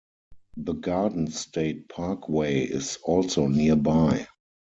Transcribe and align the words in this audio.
The 0.57 0.73
Garden 0.73 1.27
State 1.29 1.87
Parkway 1.87 2.61
is 2.63 2.97
also 3.03 3.45
nearby. 3.45 4.25